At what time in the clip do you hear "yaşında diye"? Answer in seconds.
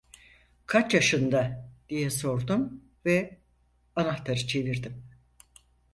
0.93-2.09